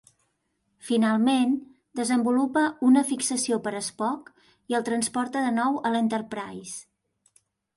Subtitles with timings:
[0.85, 1.51] Finalment,
[1.99, 4.33] desenvolupa una fixació per Spock
[4.73, 7.43] i el transporta de nou a "l'Enterprise".